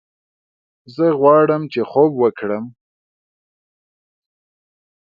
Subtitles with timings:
[0.95, 2.65] زه غواړم چې خوب وکړم